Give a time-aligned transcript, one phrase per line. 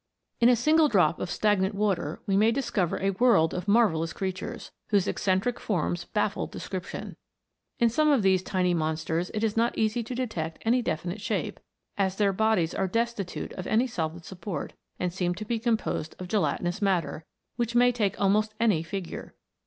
[0.39, 4.13] In a single drop of stagnant water we may dis cover a world of marvellous
[4.13, 7.17] creatures, whose eccen tric forms baffle description.
[7.77, 11.59] In some of these tiny monsters it is not easy to detect any definite shape,
[11.99, 16.27] as their bodies are destitute of any solid support, and seem to be composed of
[16.27, 17.23] gelatinous matter,
[17.57, 19.35] which may take almost any figure.